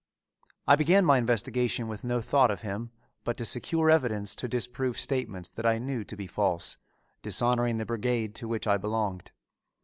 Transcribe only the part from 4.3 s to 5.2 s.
to disprove